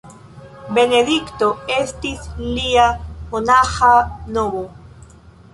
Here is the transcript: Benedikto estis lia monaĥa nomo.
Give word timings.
Benedikto 0.77 1.49
estis 1.75 2.25
lia 2.55 2.87
monaĥa 3.35 3.93
nomo. 4.39 4.65